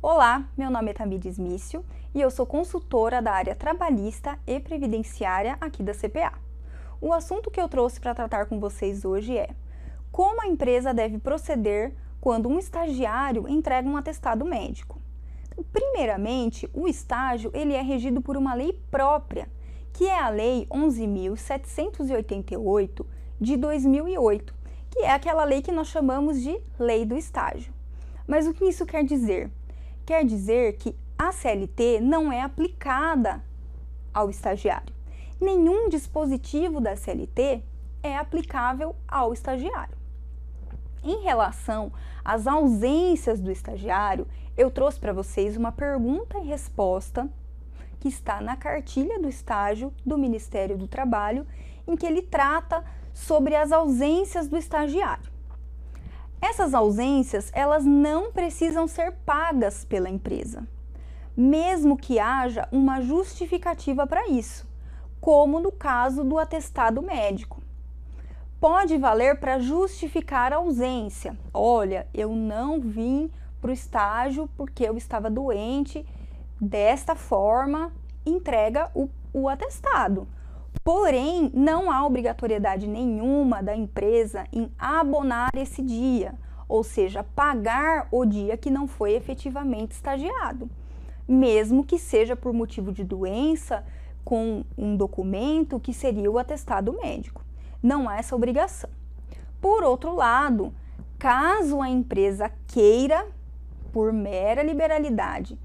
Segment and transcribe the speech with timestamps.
[0.00, 5.58] Olá, meu nome é Tamires Mício e eu sou consultora da área trabalhista e previdenciária
[5.60, 6.34] aqui da CPA.
[7.00, 9.50] O assunto que eu trouxe para tratar com vocês hoje é
[10.12, 15.02] como a empresa deve proceder quando um estagiário entrega um atestado médico.
[15.72, 19.48] Primeiramente, o estágio ele é regido por uma lei própria,
[19.92, 23.04] que é a Lei 11.788
[23.40, 24.54] de 2008,
[24.90, 27.74] que é aquela lei que nós chamamos de Lei do Estágio.
[28.28, 29.50] Mas o que isso quer dizer?
[30.08, 33.44] Quer dizer que a CLT não é aplicada
[34.14, 34.94] ao estagiário.
[35.38, 37.62] Nenhum dispositivo da CLT
[38.02, 39.94] é aplicável ao estagiário.
[41.04, 41.92] Em relação
[42.24, 47.28] às ausências do estagiário, eu trouxe para vocês uma pergunta e resposta
[48.00, 51.46] que está na cartilha do estágio do Ministério do Trabalho,
[51.86, 55.37] em que ele trata sobre as ausências do estagiário.
[56.40, 60.66] Essas ausências, elas não precisam ser pagas pela empresa,
[61.36, 64.68] mesmo que haja uma justificativa para isso,
[65.20, 67.60] como no caso do atestado médico.
[68.60, 71.36] Pode valer para justificar a ausência.
[71.54, 73.30] Olha, eu não vim
[73.60, 76.04] para o estágio porque eu estava doente,
[76.60, 77.92] desta forma,
[78.26, 80.26] entrega o, o atestado.
[80.84, 86.34] Porém, não há obrigatoriedade nenhuma da empresa em abonar esse dia,
[86.68, 90.70] ou seja, pagar o dia que não foi efetivamente estagiado,
[91.26, 93.84] mesmo que seja por motivo de doença,
[94.24, 97.42] com um documento que seria o atestado médico.
[97.82, 98.90] Não há essa obrigação.
[99.60, 100.72] Por outro lado,
[101.18, 103.26] caso a empresa queira,
[103.92, 105.58] por mera liberalidade,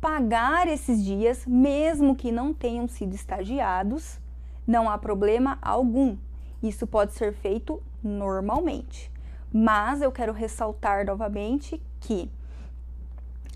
[0.00, 4.18] pagar esses dias, mesmo que não tenham sido estagiados,
[4.66, 6.16] não há problema algum.
[6.62, 9.10] Isso pode ser feito normalmente.
[9.52, 12.30] Mas eu quero ressaltar novamente que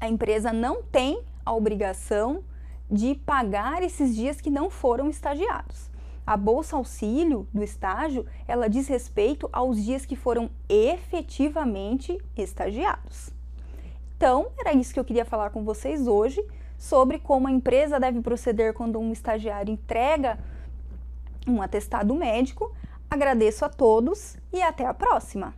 [0.00, 2.42] a empresa não tem a obrigação
[2.90, 5.90] de pagar esses dias que não foram estagiados.
[6.26, 13.30] A bolsa auxílio do estágio, ela diz respeito aos dias que foram efetivamente estagiados.
[14.16, 16.44] Então, era isso que eu queria falar com vocês hoje
[16.78, 20.38] sobre como a empresa deve proceder quando um estagiário entrega
[21.46, 22.74] um atestado médico.
[23.10, 25.54] Agradeço a todos e até a próxima!